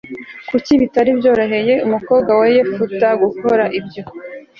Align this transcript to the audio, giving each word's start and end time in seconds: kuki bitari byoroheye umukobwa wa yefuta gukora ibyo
kuki 0.49 0.71
bitari 0.81 1.09
byoroheye 1.19 1.73
umukobwa 1.85 2.31
wa 2.39 2.47
yefuta 2.55 3.07
gukora 3.23 3.63
ibyo 3.79 4.03